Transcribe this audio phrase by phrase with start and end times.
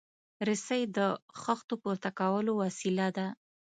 [0.47, 0.99] رسۍ د
[1.41, 3.27] خښتو پورته کولو وسیله ده.